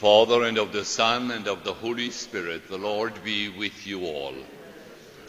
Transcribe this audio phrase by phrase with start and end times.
[0.00, 4.04] Father, and of the Son, and of the Holy Spirit, the Lord be with you
[4.04, 4.34] all.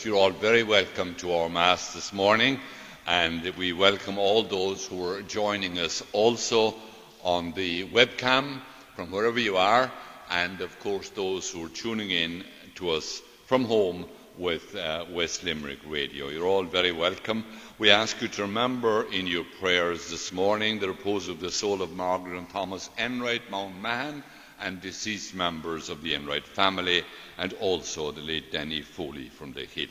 [0.02, 2.60] You're all very welcome to our Mass this morning,
[3.06, 6.76] and we welcome all those who are joining us also
[7.23, 8.60] on the webcam
[8.94, 9.90] from wherever you are,
[10.30, 12.44] and of course those who are tuning in
[12.76, 14.06] to us from home
[14.38, 16.28] with uh, West Limerick Radio.
[16.28, 17.45] You're all very welcome.
[17.80, 21.82] We ask you to remember in your prayers this morning the repose of the soul
[21.82, 24.23] of Margaret and Thomas Enright, Mount Mahon,
[24.62, 27.04] and deceased members of the Enright family,
[27.38, 29.90] and also the late Danny Foley from the Hill.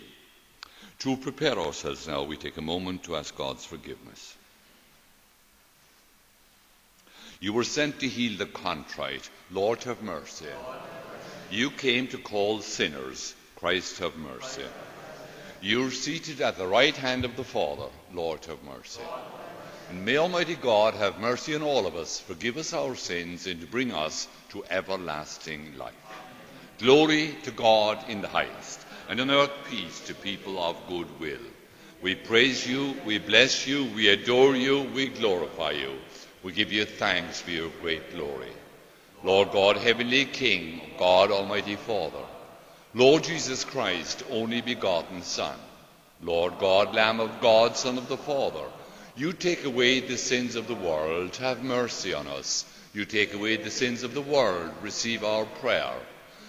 [1.00, 4.36] To prepare ourselves now, we take a moment to ask God's forgiveness.
[7.38, 9.28] You were sent to heal the contrite.
[9.50, 10.46] Lord, have mercy.
[11.50, 13.34] You came to call sinners.
[13.56, 14.64] Christ, have mercy.
[15.60, 17.88] You are seated at the right hand of the Father.
[18.12, 19.02] Lord, have mercy.
[19.88, 23.70] And may Almighty God have mercy on all of us, forgive us our sins, and
[23.70, 25.94] bring us to everlasting life.
[26.78, 31.38] Glory to God in the highest, and on earth peace to people of good will.
[32.02, 35.92] We praise you, we bless you, we adore you, we glorify you.
[36.42, 38.52] We give you thanks for your great glory.
[39.24, 42.24] Lord God, Heavenly King, God Almighty Father,
[42.94, 45.56] Lord Jesus Christ, only begotten Son,
[46.22, 48.64] Lord God, Lamb of God, Son of the Father,
[49.16, 52.66] you take away the sins of the world, have mercy on us.
[52.92, 55.94] You take away the sins of the world, receive our prayer.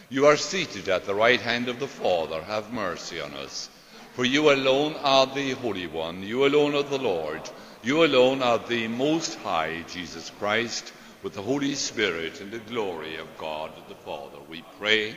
[0.09, 3.69] You are seated at the right hand of the Father, have mercy on us.
[4.13, 7.41] For you alone are the Holy One, you alone are the Lord,
[7.83, 10.91] you alone are the Most High, Jesus Christ,
[11.23, 14.39] with the Holy Spirit and the glory of God the Father.
[14.50, 15.16] We pray,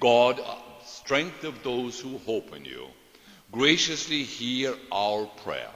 [0.00, 0.40] God,
[0.84, 2.86] strength of those who hope in you,
[3.52, 5.70] graciously hear our prayer.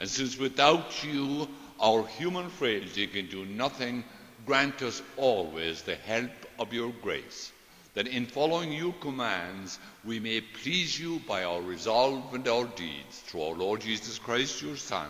[0.00, 1.48] And since without you
[1.80, 4.04] our human frailty can do nothing,
[4.44, 7.52] grant us always the help of your grace,
[7.94, 13.20] that in following your commands we may please you by our resolve and our deeds,
[13.24, 15.08] through our Lord Jesus Christ, your Son,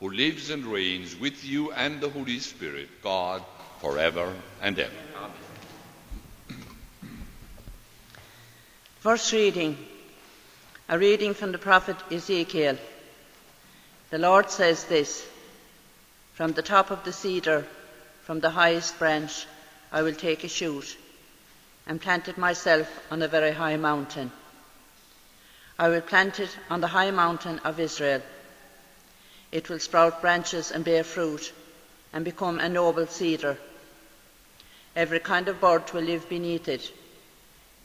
[0.00, 3.42] who lives and reigns with you and the Holy Spirit, God,
[3.80, 4.92] forever and ever.
[9.00, 9.76] First reading,
[10.88, 12.78] a reading from the prophet Ezekiel.
[14.14, 15.26] The Lord says this
[16.34, 17.66] From the top of the cedar,
[18.22, 19.44] from the highest branch,
[19.90, 20.96] I will take a shoot
[21.84, 24.30] and plant it myself on a very high mountain.
[25.80, 28.22] I will plant it on the high mountain of Israel.
[29.50, 31.52] It will sprout branches and bear fruit
[32.12, 33.58] and become a noble cedar.
[34.94, 36.88] Every kind of bird will live beneath it.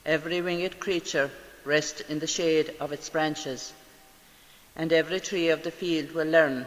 [0.06, 1.32] Every winged creature
[1.64, 3.72] rest in the shade of its branches.
[4.76, 6.66] And every tree of the field will learn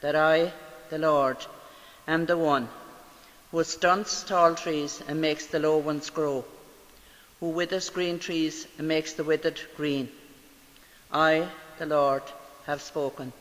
[0.00, 0.52] that I,
[0.90, 1.36] the Lord,
[2.06, 2.68] am the one
[3.50, 6.44] who stunts tall trees and makes the low ones grow,
[7.40, 10.10] who withers green trees and makes the withered green.
[11.10, 11.48] I,
[11.78, 12.22] the Lord,
[12.66, 13.32] have spoken,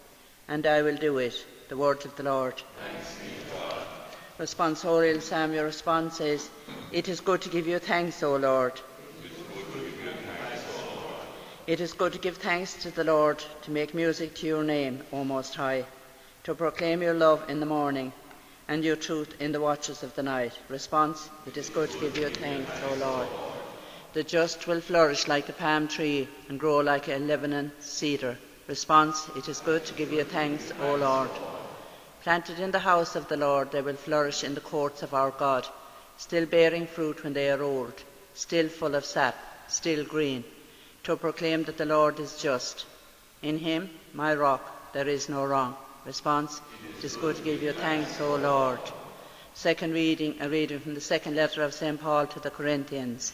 [0.48, 1.46] and I will do it.
[1.68, 2.62] The words of the Lord.
[4.40, 6.50] Responsorial Psalm, your response is,
[6.92, 8.80] It is good to give you thanks, O Lord.
[11.68, 15.04] It is good to give thanks to the Lord, to make music to your name,
[15.12, 15.84] O Most High,
[16.46, 18.14] to proclaim your love in the morning,
[18.70, 20.58] and your truth in the watches of the night.
[20.70, 23.28] Response It is good to give you thanks, O Lord.
[24.14, 28.38] The just will flourish like a palm tree and grow like a Lebanon cedar.
[28.70, 31.32] Response It is good to give you thanks, O Lord.
[32.24, 35.32] Planted in the house of the Lord, they will flourish in the courts of our
[35.32, 35.68] God,
[36.16, 38.02] still bearing fruit when they are old,
[38.36, 39.36] still full of sap,
[39.68, 40.46] still green,
[41.08, 42.86] to proclaim that the Lord is just.
[43.42, 45.74] In him, my rock, there is no wrong.
[46.06, 46.60] Response
[46.98, 48.82] It is good to give you thanks, O Lord.
[49.54, 52.02] Second reading, a reading from the second letter of St.
[52.02, 53.32] Paul to the Corinthians.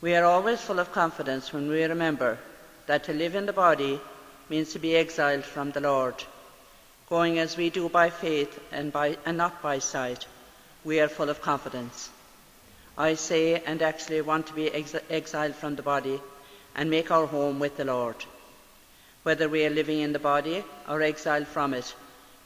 [0.00, 2.38] We are always full of confidence when we remember
[2.86, 4.00] that to live in the body
[4.48, 6.22] means to be exiled from the Lord.
[7.08, 10.26] Going as we do by faith and, by, and not by sight,
[10.84, 12.08] we are full of confidence.
[12.96, 16.20] I say and actually want to be ex- exiled from the body
[16.76, 18.24] and make our home with the Lord.
[19.24, 21.92] Whether we are living in the body or exiled from it,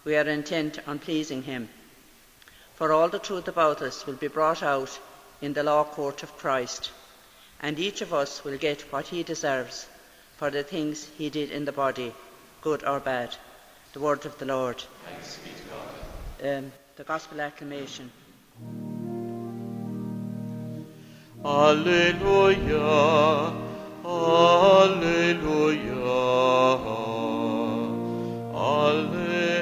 [0.05, 1.69] we are intent on pleasing Him.
[2.77, 4.99] For all the truth about us will be brought out
[5.43, 6.91] in the law court of Christ,
[7.61, 9.87] and each of us will get what he deserves
[10.39, 12.15] for the things he did in the body,
[12.63, 13.37] good or bad.
[13.93, 14.83] The word of the Lord.
[15.05, 16.59] Thanks be to God.
[16.59, 18.11] Um, the Gospel acclamation.
[21.45, 22.81] Alleluia,
[24.11, 25.95] Alleluia,
[28.53, 29.55] Alleluia.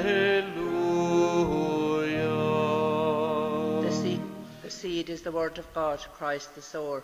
[3.83, 4.21] The seed,
[4.63, 7.03] the seed is the word of God, Christ the sower.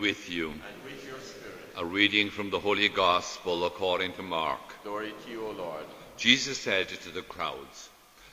[0.00, 0.50] with you.
[0.50, 4.60] And with your spirit, A reading from the Holy Gospel according to Mark.
[4.82, 5.84] glory to you, O Lord.
[6.16, 7.88] Jesus said to the crowds,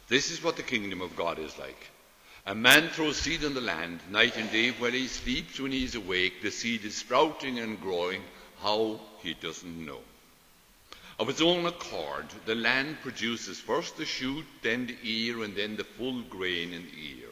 [0.07, 1.89] This is what the kingdom of God is like.
[2.47, 5.59] A man throws seed on the land night and day while he sleeps.
[5.59, 8.21] When he is awake, the seed is sprouting and growing.
[8.61, 9.99] How he doesn't know.
[11.19, 15.75] Of its own accord, the land produces first the shoot, then the ear, and then
[15.75, 17.29] the full grain in the ear.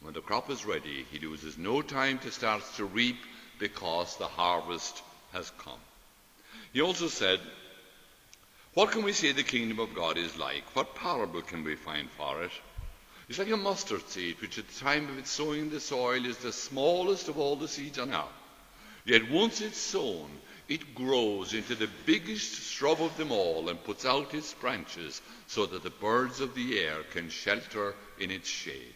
[0.00, 3.16] When the crop is ready, he loses no time to start to reap
[3.58, 5.02] because the harvest
[5.32, 5.78] has come.
[6.72, 7.40] He also said,
[8.74, 10.64] what can we say the kingdom of God is like?
[10.74, 12.52] What parable can we find for it?
[13.28, 16.24] It's like a mustard seed, which at the time of its sowing in the soil
[16.24, 18.24] is the smallest of all the seeds on earth.
[19.04, 20.30] Yet once it's sown,
[20.68, 25.66] it grows into the biggest shrub of them all and puts out its branches so
[25.66, 28.94] that the birds of the air can shelter in its shade.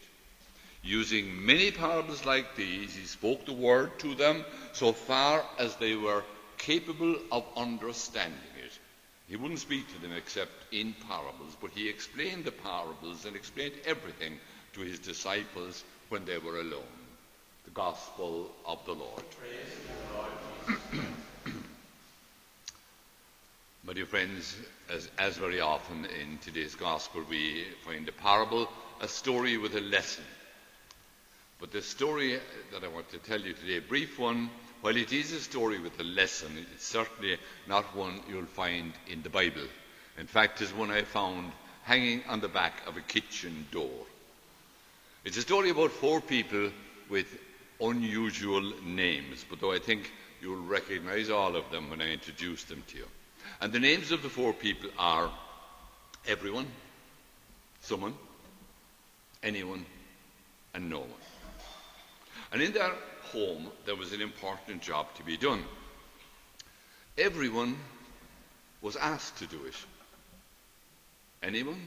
[0.86, 5.96] Using many parables like these, he spoke the word to them so far as they
[5.96, 6.22] were
[6.58, 8.78] capable of understanding it.
[9.26, 13.74] He wouldn't speak to them except in parables, but he explained the parables and explained
[13.84, 14.38] everything
[14.74, 16.84] to his disciples when they were alone.
[17.64, 19.24] The Gospel of the Lord.
[23.82, 24.56] My dear friends,
[24.88, 28.68] as, as very often in today's Gospel, we find a parable,
[29.00, 30.22] a story with a lesson.
[31.58, 32.38] But the story
[32.72, 34.50] that I want to tell you today, a brief one,
[34.82, 39.22] while it is a story with a lesson, it's certainly not one you'll find in
[39.22, 39.66] the Bible.
[40.18, 44.04] In fact, it's one I found hanging on the back of a kitchen door.
[45.24, 46.70] It's a story about four people
[47.08, 47.26] with
[47.80, 50.10] unusual names, but though I think
[50.42, 53.06] you'll recognize all of them when I introduce them to you.
[53.60, 55.30] And the names of the four people are
[56.26, 56.66] everyone,
[57.80, 58.14] someone,
[59.42, 59.86] anyone,
[60.74, 61.25] and no one.
[62.56, 62.94] And in their
[63.32, 65.62] home, there was an important job to be done.
[67.18, 67.76] Everyone
[68.80, 69.74] was asked to do it.
[71.42, 71.78] Anyone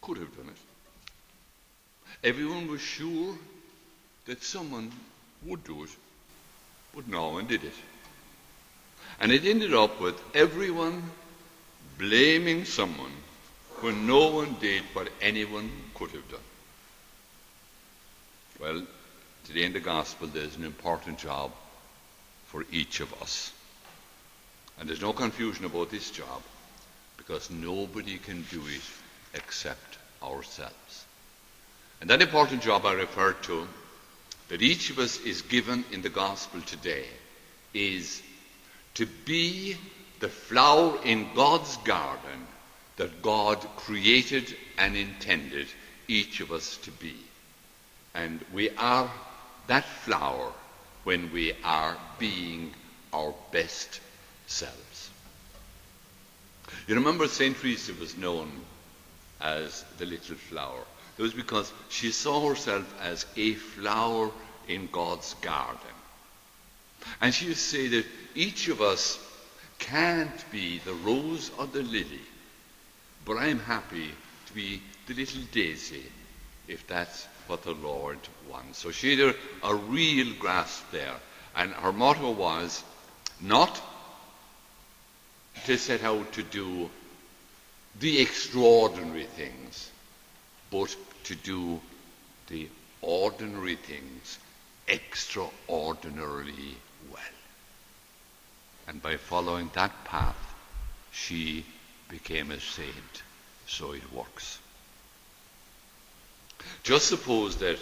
[0.00, 2.26] could have done it.
[2.26, 3.36] Everyone was sure
[4.24, 4.90] that someone
[5.46, 5.90] would do it,
[6.92, 7.78] but no one did it.
[9.20, 11.00] And it ended up with everyone
[11.96, 13.12] blaming someone
[13.82, 16.48] when no one did what anyone could have done.
[18.58, 18.82] Well,
[19.48, 21.50] today in the Gospel, there's an important job
[22.48, 23.50] for each of us.
[24.78, 26.42] And there's no confusion about this job
[27.16, 28.82] because nobody can do it
[29.32, 31.06] except ourselves.
[32.02, 33.66] And that important job I refer to,
[34.48, 37.06] that each of us is given in the Gospel today,
[37.72, 38.22] is
[38.94, 39.78] to be
[40.20, 42.46] the flower in God's garden
[42.98, 45.68] that God created and intended
[46.06, 47.14] each of us to be.
[48.14, 49.10] And we are
[49.68, 50.52] that flower
[51.04, 52.72] when we are being
[53.12, 54.00] our best
[54.46, 55.10] selves.
[56.86, 57.56] You remember St.
[57.56, 58.50] Teresa was known
[59.40, 60.80] as the little flower.
[61.16, 64.30] It was because she saw herself as a flower
[64.66, 65.78] in God's garden.
[67.20, 69.18] And she used to say that each of us
[69.78, 72.20] can't be the rose or the lily,
[73.24, 74.10] but I'm happy
[74.46, 76.04] to be the little daisy
[76.66, 78.18] if that's what the Lord
[78.50, 78.78] wants.
[78.78, 81.14] So she had a, a real grasp there.
[81.56, 82.84] And her motto was
[83.40, 83.80] not
[85.66, 86.88] to set out to do
[88.00, 89.90] the extraordinary things,
[90.70, 91.80] but to do
[92.48, 92.68] the
[93.02, 94.38] ordinary things
[94.88, 96.76] extraordinarily
[97.10, 97.22] well.
[98.86, 100.54] And by following that path,
[101.12, 101.64] she
[102.08, 103.22] became a saint.
[103.66, 104.58] So it works.
[106.88, 107.76] Just suppose that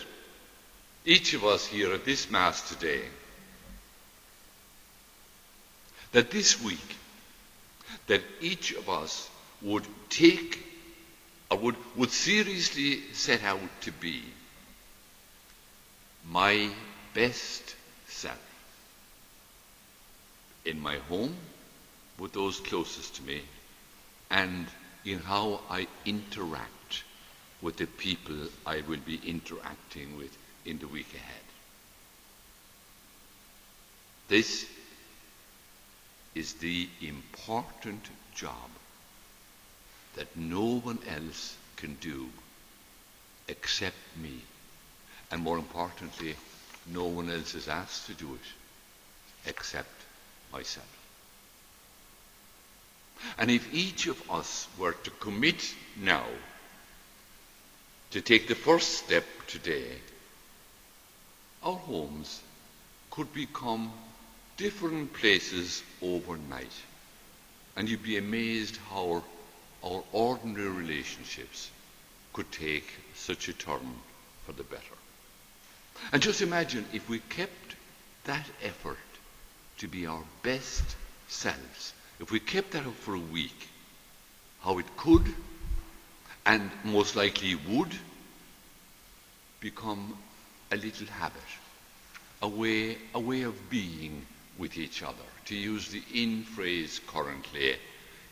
[1.05, 3.03] each of us here at this Mass today,
[6.11, 6.97] that this week,
[8.09, 9.31] that each of us
[9.63, 10.59] would take
[11.53, 14.25] or would, would seriously set out to be
[16.29, 16.69] my
[17.15, 17.77] best
[18.09, 18.41] self
[20.65, 21.37] in my home
[22.19, 23.41] with those closest to me
[24.33, 24.67] and
[25.05, 26.76] in how I interact
[27.63, 31.43] with the people I will be interacting with in the week ahead.
[34.29, 34.67] This
[36.35, 38.71] is the important job
[40.17, 42.29] that no one else can do
[43.49, 44.41] except me.
[45.31, 46.35] And more importantly,
[46.87, 49.91] no one else is asked to do it except
[50.53, 50.87] myself.
[53.39, 55.63] And if each of us were to commit
[55.97, 56.25] now
[58.11, 59.87] to take the first step today,
[61.63, 62.41] our homes
[63.11, 63.93] could become
[64.57, 66.73] different places overnight.
[67.77, 69.23] And you'd be amazed how
[69.85, 71.71] our ordinary relationships
[72.33, 73.95] could take such a turn
[74.45, 74.83] for the better.
[76.13, 77.75] And just imagine if we kept
[78.25, 78.99] that effort
[79.79, 80.85] to be our best
[81.29, 83.69] selves, if we kept that up for a week,
[84.61, 85.25] how it could
[86.47, 87.93] and most likely would
[89.61, 90.17] become
[90.71, 91.43] a little habit,
[92.41, 94.25] a way, a way of being
[94.57, 95.27] with each other.
[95.47, 97.75] To use the in phrase currently,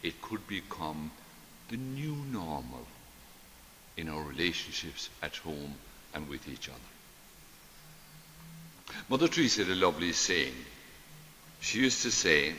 [0.03, 1.11] it could become
[1.69, 2.87] the new normal
[3.97, 5.75] in our relationships at home
[6.15, 6.79] and with each other.
[9.09, 10.55] Mother Teresa had a lovely saying.
[11.61, 12.55] She used to say,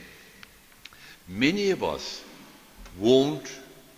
[1.28, 2.22] Many of us
[2.98, 3.50] won't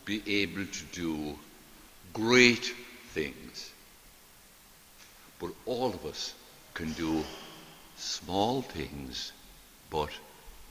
[0.05, 1.39] be able to do
[2.13, 2.73] great
[3.13, 3.71] things,
[5.39, 6.35] but all of us
[6.75, 7.25] can do
[7.97, 9.33] small things,
[9.91, 10.11] but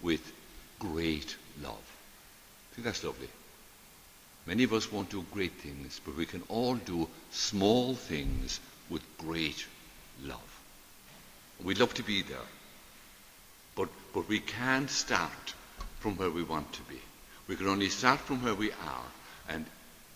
[0.01, 0.32] with
[0.79, 1.74] great love.
[2.72, 3.29] I think that's lovely.
[4.46, 9.01] Many of us won't do great things, but we can all do small things with
[9.17, 9.65] great
[10.24, 10.62] love.
[11.63, 12.38] We'd love to be there.
[13.75, 15.53] But, but we can't start
[16.00, 17.00] from where we want to be.
[17.48, 19.06] We can only start from where we are.
[19.50, 19.65] And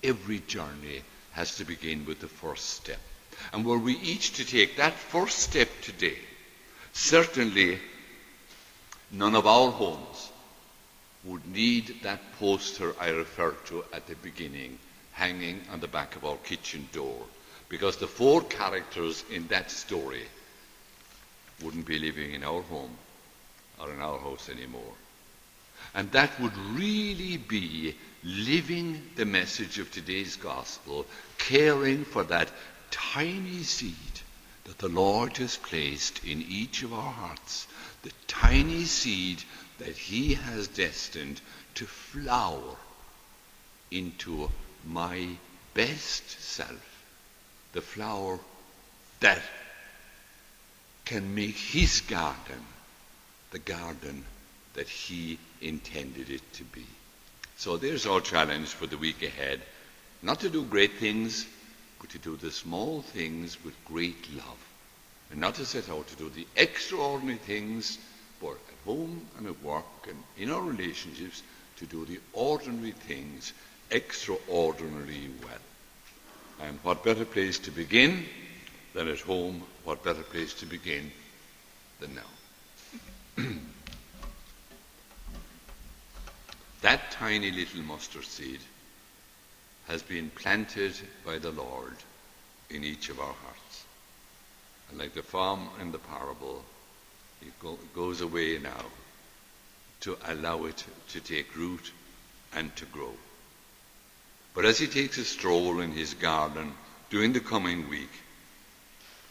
[0.04, 3.00] every journey has to begin with the first step.
[3.54, 6.18] And were we each to take that first step today,
[6.94, 7.80] certainly
[9.12, 10.30] none of our homes
[11.24, 14.78] would need that poster I referred to at the beginning
[15.14, 17.18] hanging on the back of our kitchen door.
[17.70, 20.24] Because the four characters in that story
[21.64, 22.92] wouldn't be living in our home
[23.80, 24.94] or in our house anymore.
[25.94, 31.06] And that would really be living the message of today's gospel,
[31.38, 32.50] caring for that
[32.92, 33.96] tiny seed
[34.66, 37.68] that the Lord has placed in each of our hearts,
[38.04, 39.44] the tiny seed
[39.80, 41.42] that He has destined
[41.76, 42.76] to flower
[43.90, 44.50] into
[44.86, 45.28] my
[45.74, 47.04] best self,
[47.74, 48.40] the flower
[49.20, 49.42] that
[51.06, 52.66] can make His garden
[53.52, 54.24] the garden
[54.74, 56.86] that He intended it to be.
[57.58, 59.62] So there's our challenge for the week ahead.
[60.22, 61.46] Not to do great things,
[62.00, 64.58] but to do the small things with great love.
[65.32, 67.98] And not to set out to do the extraordinary things,
[68.42, 71.44] but at home and at work and in our relationships,
[71.78, 73.54] to do the ordinary things
[73.92, 76.68] extraordinarily well.
[76.68, 78.26] And what better place to begin
[78.94, 79.64] than at home?
[79.84, 81.12] What better place to begin
[82.00, 83.44] than now?
[86.82, 88.60] that tiny little mustard seed
[89.88, 90.94] has been planted
[91.26, 91.96] by the Lord
[92.70, 93.86] in each of our hearts.
[94.90, 96.64] And like the farm in the parable,
[97.42, 98.86] it go, goes away now
[100.02, 101.92] to allow it to take root
[102.54, 103.14] and to grow.
[104.54, 106.74] But as he takes a stroll in his garden
[107.10, 108.12] during the coming week,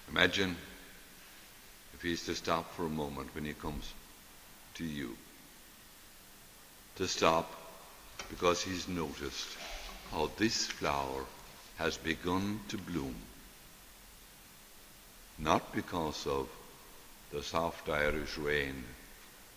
[0.09, 0.57] imagine
[1.95, 3.93] if he's to stop for a moment when he comes
[4.75, 5.17] to you.
[7.01, 7.51] To stop
[8.29, 9.57] because he's noticed
[10.11, 11.25] how this flower
[11.79, 13.15] has begun to bloom.
[15.39, 16.47] Not because of
[17.33, 18.85] the soft Irish rain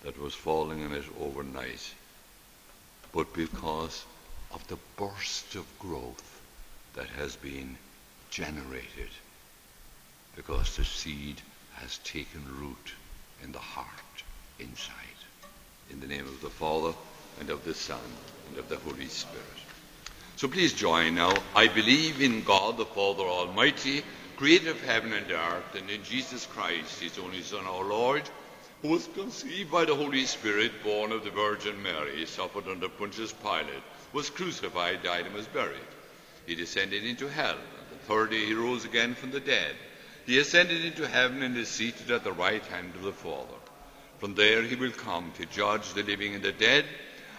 [0.03, 1.93] that was falling on it overnight,
[3.11, 4.05] but because
[4.53, 6.41] of the burst of growth
[6.93, 7.75] that has been
[8.29, 9.09] generated,
[10.37, 11.41] because the seed
[11.73, 12.93] has taken root
[13.43, 14.23] in the heart
[14.59, 15.19] inside.
[15.89, 16.93] In the name of the Father,
[17.43, 17.99] and of the Son,
[18.47, 19.45] and of the Holy Spirit.
[20.37, 21.33] So please join now.
[21.53, 24.01] I believe in God the Father Almighty,
[24.37, 28.23] creator of heaven and earth, and in Jesus Christ, his only Son, our Lord,
[28.81, 33.33] who was conceived by the Holy Spirit, born of the Virgin Mary, suffered under Pontius
[33.33, 33.83] Pilate,
[34.13, 35.91] was crucified, died, and was buried.
[36.45, 37.57] He descended into hell.
[37.57, 39.75] On the third day he rose again from the dead.
[40.25, 43.59] He ascended into heaven and is seated at the right hand of the Father.
[44.19, 46.85] From there he will come to judge the living and the dead.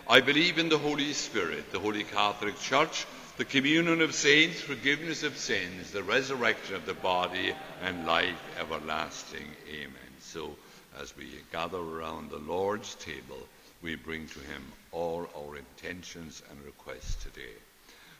[0.06, 3.06] I believe in the Holy Spirit, the Holy Catholic Church,
[3.38, 9.46] the communion of saints, forgiveness of sins, the resurrection of the body, and life everlasting.
[9.66, 10.12] Amen.
[10.20, 10.56] So,
[11.00, 13.48] as we gather around the Lord's table,
[13.80, 17.54] we bring to him all our intentions and requests today.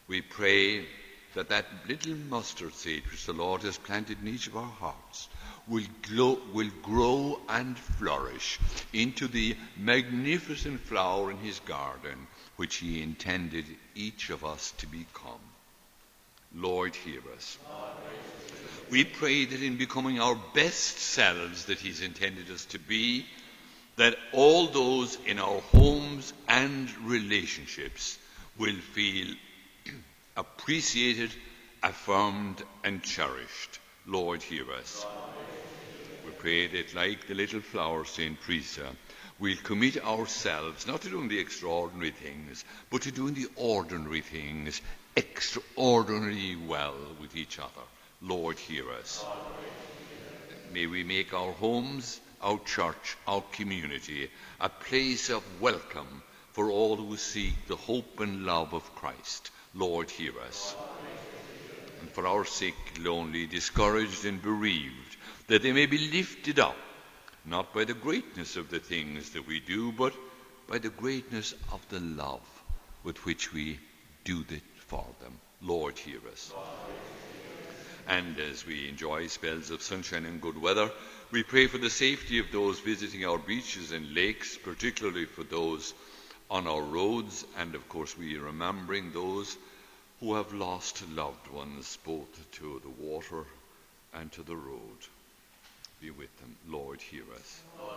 [0.09, 0.87] We pray
[1.35, 5.29] that that little mustard seed which the Lord has planted in each of our hearts
[5.69, 8.59] will, glow, will grow and flourish
[8.93, 15.41] into the magnificent flower in his garden which he intended each of us to become.
[16.55, 17.59] Lord, hear us.
[18.91, 23.27] We pray that in becoming our best selves that he's intended us to be,
[23.97, 28.19] that all those in our homes and relationships
[28.59, 29.35] will feel
[30.37, 31.33] appreciated,
[31.83, 33.81] affirmed, and cherished.
[34.07, 35.07] Lord, hear us.
[36.45, 38.39] That, like the little flower, St.
[38.43, 38.95] Teresa,
[39.39, 44.83] we'll commit ourselves not to doing the extraordinary things, but to doing the ordinary things
[45.17, 47.87] extraordinarily well with each other.
[48.21, 49.25] Lord, hear us.
[50.71, 54.29] May we make our homes, our church, our community
[54.61, 59.51] a place of welcome for all who seek the hope and love of Christ.
[59.73, 60.75] Lord, hear us.
[62.03, 65.04] And for our sick, lonely, discouraged, and bereaved,
[65.47, 66.77] that they may be lifted up,
[67.45, 70.15] not by the greatness of the things that we do, but
[70.69, 72.41] by the greatness of the love
[73.03, 73.79] with which we
[74.25, 75.39] do it for them.
[75.61, 76.53] Lord, hear us.
[78.07, 80.91] And as we enjoy spells of sunshine and good weather,
[81.31, 85.95] we pray for the safety of those visiting our beaches and lakes, particularly for those
[86.51, 89.57] on our roads, and of course, we are remembering those
[90.21, 93.45] who have lost loved ones both to the water
[94.13, 94.99] and to the road.
[96.05, 96.55] Be with them.
[96.69, 97.63] Lord, hear us.
[97.79, 97.97] Lord,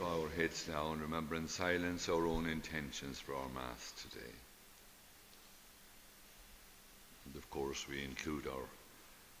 [0.00, 4.32] Bow our heads now and remember in silence our own intentions for our Mass today.
[7.26, 8.64] And of course, we include our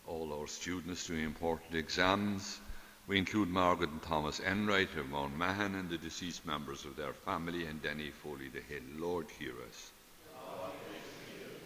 [0.06, 2.60] all our students doing important exams.
[3.06, 7.14] We include Margaret and Thomas Enright of Mount Mahon and the deceased members of their
[7.14, 8.82] family and Denny Foley the Hill.
[8.98, 9.90] Lord, hear us.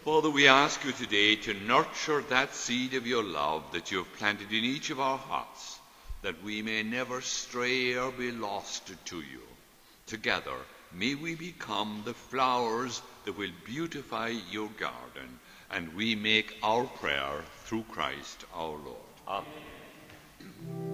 [0.07, 4.13] Father, we ask you today to nurture that seed of your love that you have
[4.15, 5.76] planted in each of our hearts,
[6.21, 9.41] that we may never stray or be lost to you.
[10.05, 10.55] Together,
[10.93, 15.39] may we become the flowers that will beautify your garden,
[15.71, 18.97] and we make our prayer through Christ our Lord.
[19.27, 20.86] Amen.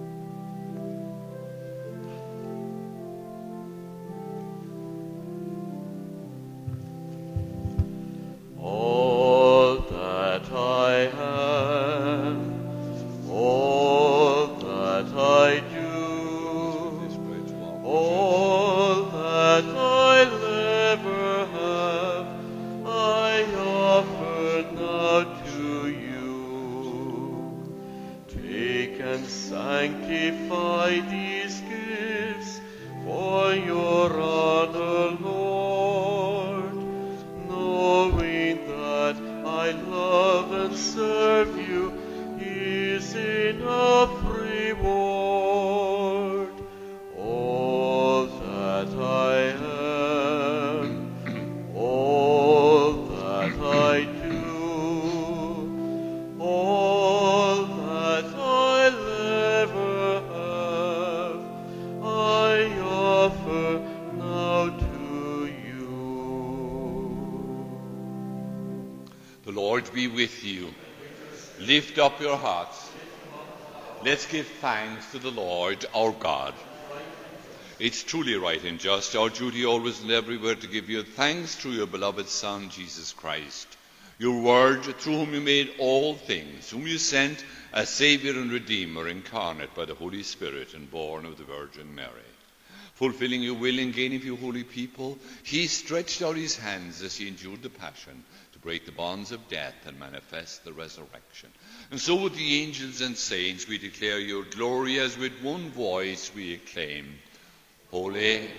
[72.04, 72.90] Up your hearts.
[74.04, 76.52] Let's give thanks to the Lord our God.
[77.78, 81.70] It's truly right and just, our duty always and everywhere to give you thanks through
[81.70, 83.66] your beloved Son, Jesus Christ,
[84.18, 89.08] your Word, through whom you made all things, whom you sent as Saviour and Redeemer,
[89.08, 92.28] incarnate by the Holy Spirit and born of the Virgin Mary.
[92.96, 97.16] Fulfilling your will and gaining for you holy people, he stretched out his hands as
[97.16, 98.22] he endured the passion
[98.64, 101.50] break the bonds of death and manifest the resurrection.
[101.90, 106.32] And so with the angels and saints we declare your glory as with one voice
[106.34, 107.18] we acclaim,
[107.90, 108.50] Holy,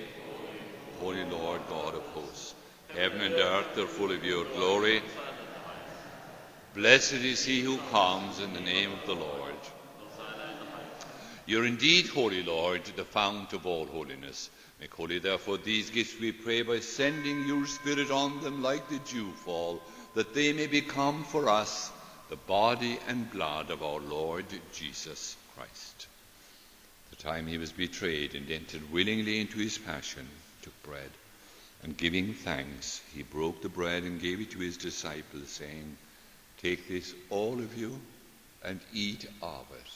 [1.00, 2.54] holy Lord God of hosts,
[2.94, 5.02] heaven and earth are full of your glory.
[6.76, 9.56] Blessed is he who comes in the name of the Lord.
[11.48, 14.50] You're indeed holy, Lord, the fount of all holiness.
[14.80, 19.00] Make holy, therefore, these gifts, we pray, by sending your Spirit on them like the
[19.00, 19.82] dewfall,
[20.16, 21.92] that they may become for us
[22.30, 26.08] the body and blood of our Lord Jesus Christ.
[27.12, 30.28] The time he was betrayed and entered willingly into his passion,
[30.62, 31.12] took bread,
[31.84, 35.98] and giving thanks, he broke the bread and gave it to his disciples, saying,
[36.62, 38.00] Take this, all of you,
[38.64, 39.92] and eat of it.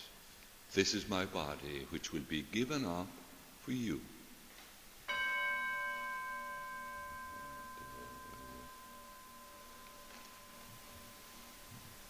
[0.76, 3.08] This is my body, which will be given up
[3.62, 4.02] for you.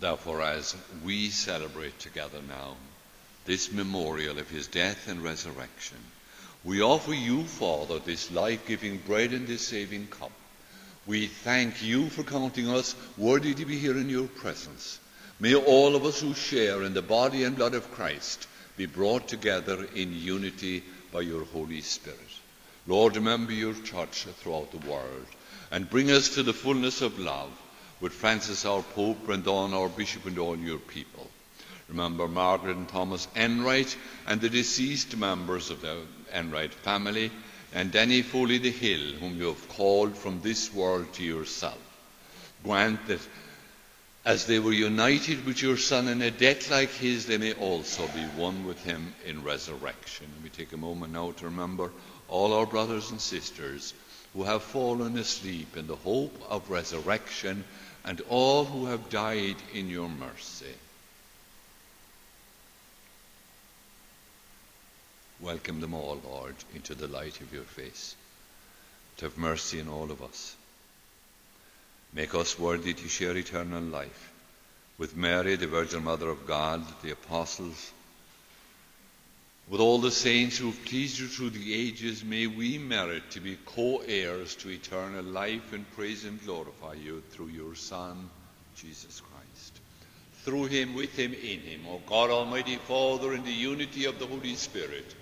[0.00, 2.76] Therefore, as we celebrate together now
[3.46, 5.98] this memorial of his death and resurrection,
[6.62, 10.30] we offer you, Father, this life giving bread and this saving cup.
[11.06, 15.00] We thank you for counting us worthy to be here in your presence.
[15.40, 19.26] May all of us who share in the body and blood of Christ be brought
[19.26, 22.18] together in unity by your Holy Spirit.
[22.86, 25.26] Lord, remember your church throughout the world
[25.70, 27.50] and bring us to the fullness of love
[28.00, 31.28] with Francis our Pope, Brendan our Bishop, and all your people.
[31.88, 37.30] Remember Margaret and Thomas Enright and the deceased members of the Enright family,
[37.74, 41.78] and Danny Foley the Hill, whom you have called from this world to yourself.
[42.62, 43.20] Grant that
[44.24, 48.06] as they were united with your Son in a death like his, they may also
[48.08, 50.26] be one with him in resurrection.
[50.34, 51.90] And we take a moment now to remember
[52.28, 53.94] all our brothers and sisters
[54.34, 57.64] who have fallen asleep in the hope of resurrection
[58.08, 60.72] and all who have died in your mercy.
[65.42, 68.16] Welcome them all, Lord, into the light of your face.
[69.18, 70.56] To have mercy on all of us.
[72.14, 74.32] Make us worthy to share eternal life
[74.96, 77.92] with Mary, the Virgin Mother of God, the apostles,
[79.70, 83.40] with all the saints who have pleased you through the ages, may we merit to
[83.40, 88.30] be co heirs to eternal life and praise and glorify you through your Son,
[88.76, 89.80] Jesus Christ.
[90.44, 94.26] Through him, with him, in him, O God Almighty Father, in the unity of the
[94.26, 95.14] Holy Spirit,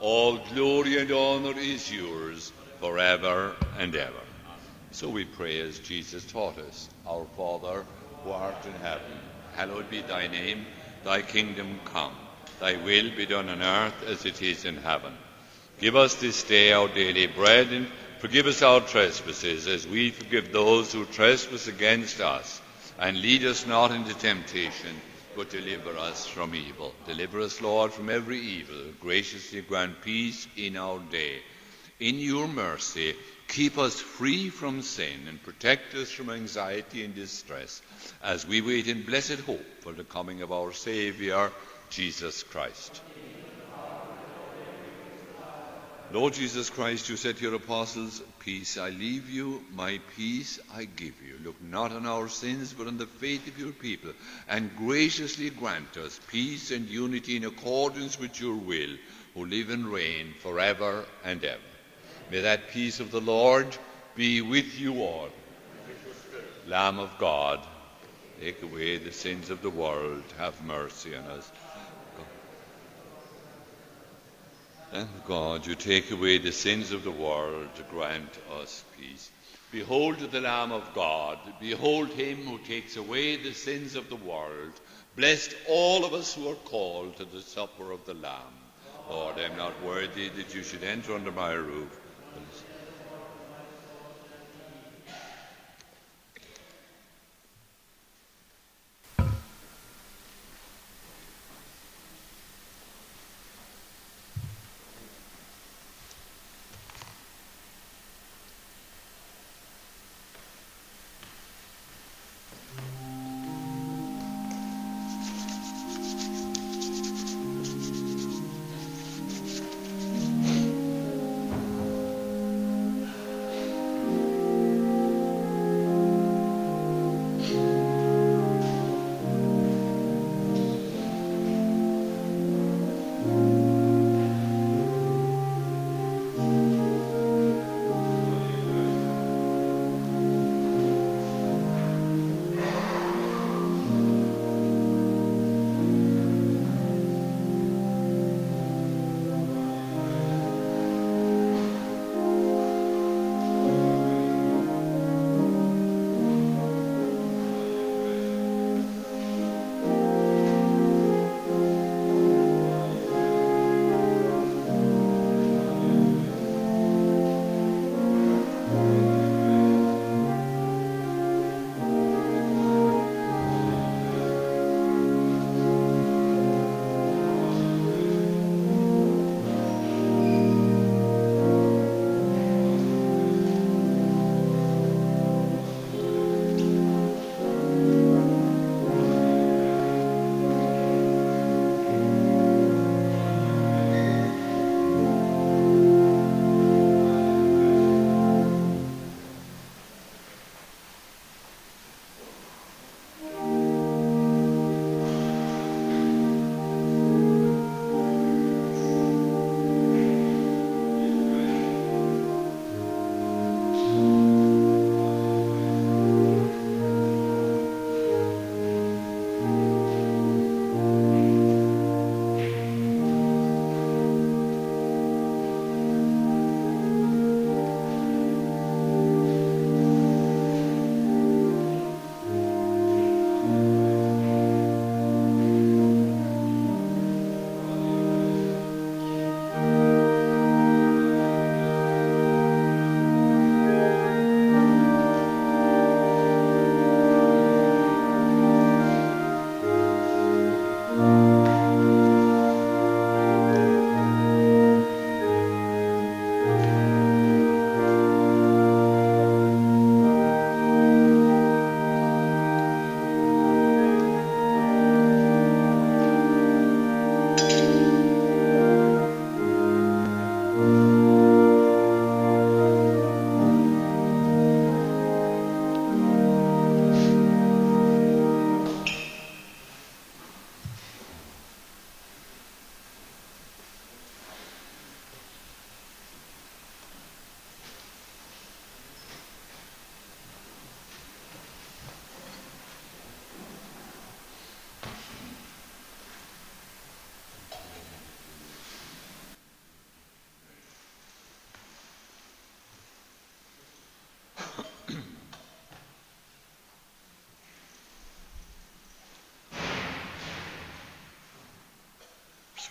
[0.00, 4.12] all glory and honour is yours forever and ever.
[4.90, 7.84] So we pray as Jesus taught us Our Father,
[8.22, 9.18] who art in heaven,
[9.54, 10.66] hallowed be thy name,
[11.04, 12.14] thy kingdom come.
[12.60, 15.16] Thy will be done on earth as it is in heaven.
[15.80, 17.88] Give us this day our daily bread, and
[18.18, 22.60] forgive us our trespasses, as we forgive those who trespass against us.
[22.98, 24.94] And lead us not into temptation,
[25.36, 26.94] but deliver us from evil.
[27.06, 28.92] Deliver us, Lord, from every evil.
[29.00, 31.42] Graciously grant peace in our day.
[31.98, 33.14] In your mercy,
[33.48, 37.82] keep us free from sin and protect us from anxiety and distress,
[38.22, 41.52] as we wait in blessed hope for the coming of our Saviour.
[41.94, 43.00] Jesus Christ.
[46.10, 50.86] Lord Jesus Christ, you said to your apostles, Peace I leave you, my peace I
[50.86, 51.38] give you.
[51.44, 54.10] Look not on our sins, but on the faith of your people,
[54.48, 58.96] and graciously grant us peace and unity in accordance with your will,
[59.34, 61.60] who live and reign forever and ever.
[62.28, 63.68] May that peace of the Lord
[64.16, 65.28] be with you all.
[66.66, 67.60] Lamb of God,
[68.40, 71.52] take away the sins of the world, have mercy on us.
[74.94, 79.28] And God, you take away the sins of the world grant us peace.
[79.72, 81.38] Behold the Lamb of God.
[81.60, 84.72] Behold him who takes away the sins of the world.
[85.16, 88.54] Blessed all of us who are called to the supper of the Lamb.
[89.10, 92.00] Lord, I am not worthy that you should enter under my roof.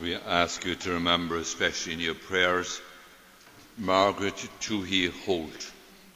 [0.03, 2.81] We ask you to remember, especially in your prayers,
[3.77, 5.71] Margaret Toohey Holt,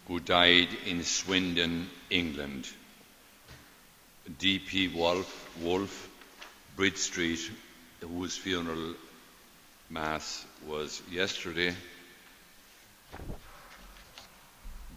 [0.09, 2.67] who died in Swindon, England.
[4.39, 4.89] D.P.
[4.89, 6.09] Wolf, Wolf,
[6.75, 7.39] Bridge Street,
[8.01, 8.93] whose funeral
[9.89, 11.73] mass was yesterday.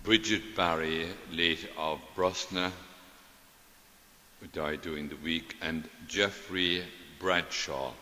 [0.03, 2.73] Bridget Barry, late of Brosna,
[4.41, 6.83] who died during the week, and Geoffrey
[7.21, 7.93] Bradshaw,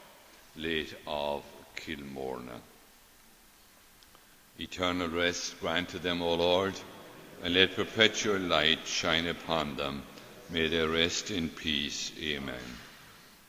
[0.58, 1.44] late of
[1.76, 2.60] Kilmorna.
[4.58, 6.74] Eternal rest grant to them, O Lord,
[7.42, 10.02] and let perpetual light shine upon them.
[10.50, 12.10] May they rest in peace.
[12.20, 12.54] Amen.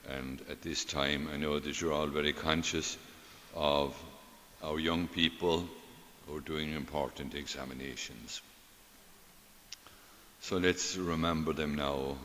[0.10, 2.98] And at this time, I know that you're all very conscious
[3.56, 3.96] of
[4.64, 5.68] our young people
[6.28, 8.42] who are doing important examinations.
[10.42, 12.18] So let's remember them now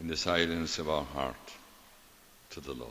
[0.00, 1.52] in the silence of our heart
[2.50, 2.90] to the Lord.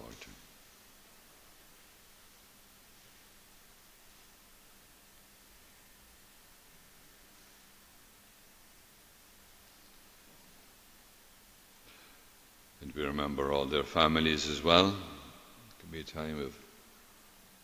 [13.02, 14.90] We remember all their families as well.
[14.90, 16.56] It can be a time of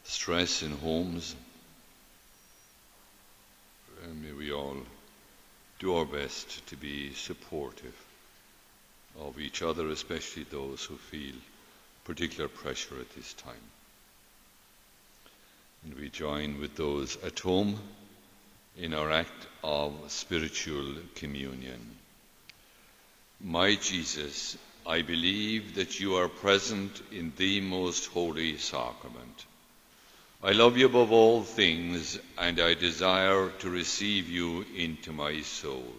[0.04, 1.36] stress in homes.
[4.04, 4.78] And may we all
[5.78, 7.93] do our best to be supportive
[9.19, 11.36] of each other, especially those who feel
[12.04, 13.67] particular pressure at this time.
[15.84, 17.80] And we join with those at home
[18.76, 21.95] in our act of spiritual communion.
[23.39, 29.45] My Jesus, I believe that you are present in the most holy sacrament.
[30.41, 35.93] I love you above all things, and I desire to receive you into my soul.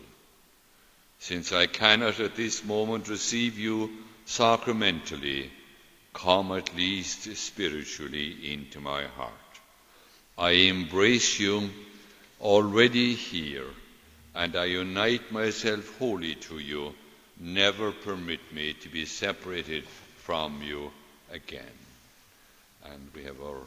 [1.19, 3.91] Since I cannot at this moment receive you
[4.25, 5.51] sacramentally,
[6.15, 9.33] come at least spiritually into my heart.
[10.39, 11.69] I embrace you
[12.41, 13.69] already here,
[14.35, 16.95] and I unite myself wholly to you.
[17.41, 19.85] Never permit me to be separated
[20.17, 20.91] from you
[21.33, 21.63] again.
[22.85, 23.61] And we have our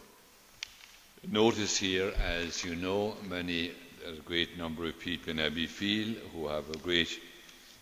[1.30, 3.72] notice here, as you know, many,
[4.06, 7.18] a great number of people in Abbeyfeale who have a great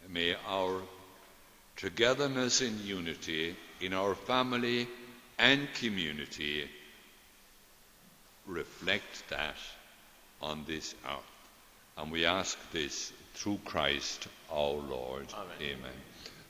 [0.10, 0.82] May our
[1.76, 4.88] togetherness in unity in our family
[5.38, 6.70] and community
[8.46, 9.56] reflect that
[10.42, 11.38] on this earth.
[11.98, 15.28] And we ask this through Christ our Lord.
[15.34, 15.78] Amen.
[15.80, 15.92] Amen.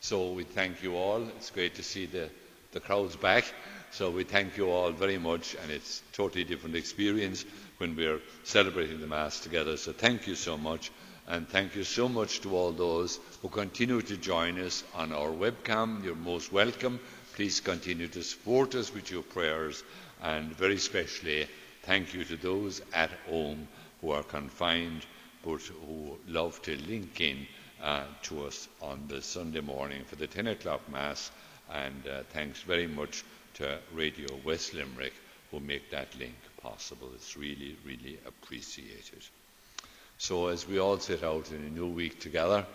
[0.08, 1.22] So we thank you all.
[1.36, 2.30] It's great to see the,
[2.72, 3.44] the crowds back.
[3.92, 7.44] So we thank you all very much, and it's a totally different experience
[7.78, 9.76] when we're celebrating the Mass together.
[9.76, 10.92] So thank you so much,
[11.28, 15.28] and thank you so much to all those who continue to join us on our
[15.28, 16.02] webcam.
[16.06, 17.02] You're most welcome.
[17.36, 19.84] Please continue to support us with your prayers,
[20.24, 21.48] and very especially
[21.84, 23.68] thank you to those at home
[24.00, 25.06] who are confined
[25.44, 27.46] but who love to link in
[28.24, 31.32] to us on the Sunday morning for the 10 o'clock Mass.
[31.72, 33.24] And uh, thanks very much
[33.56, 35.14] to Radio West Limerick
[35.52, 37.10] who make that link possible.
[37.16, 39.24] It's really, really appreciated.
[40.18, 42.66] So as we all set out in a new week together,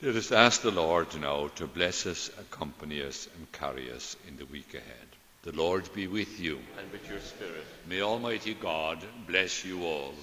[0.00, 4.36] let us ask the Lord now to bless us, accompany us, and carry us in
[4.36, 5.08] the week ahead.
[5.42, 6.58] The Lord be with you.
[6.78, 7.64] And with your spirit.
[7.88, 10.14] May Almighty God bless you all.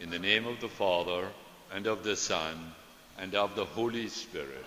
[0.00, 1.28] In the name of the Father,
[1.72, 2.72] and of the Son,
[3.18, 4.64] and of the Holy Spirit.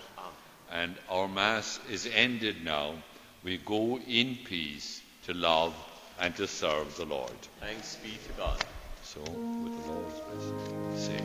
[0.70, 2.94] And our Mass is ended now.
[3.42, 5.74] We go in peace to love
[6.20, 7.30] and to serve the Lord.
[7.60, 8.64] Thanks be to God.
[9.02, 10.58] So, with the Lord's blessing,
[10.96, 11.22] safe.